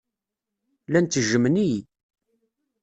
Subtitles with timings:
[0.87, 1.79] Llan ttejjmen-iyi.